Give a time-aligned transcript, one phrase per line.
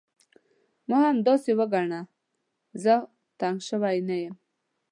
[0.87, 2.01] ما هم همداسې وګڼه،
[2.83, 2.93] زه
[3.39, 4.35] تنګ شوی نه یم.